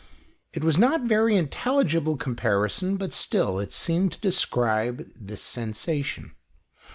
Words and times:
It 0.51 0.63
was 0.63 0.79
not 0.79 1.01
a 1.05 1.07
very 1.07 1.35
intelligible 1.35 2.17
comparison, 2.17 2.97
but 2.97 3.13
still 3.13 3.59
it 3.59 3.71
seemed 3.71 4.13
to 4.13 4.19
describe 4.19 5.11
his 5.29 5.41
sensation. 5.43 6.33